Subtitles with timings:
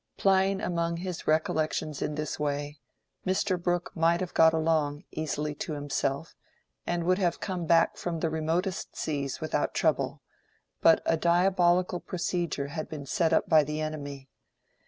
[0.17, 2.79] Plying among his recollections in this way,
[3.23, 3.61] Mr.
[3.61, 6.35] Brooke might have got along, easily to himself,
[6.87, 10.23] and would have come back from the remotest seas without trouble;
[10.81, 14.27] but a diabolical procedure had been set up by the enemy.